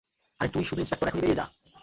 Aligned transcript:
আরে, 0.39 0.49
তুই 0.49 0.63
শুধু 0.63 0.79
ইন্সপেক্টর, 0.81 1.07
এখনি 1.07 1.21
বেরিয়ে 1.21 1.39
যা। 1.39 1.45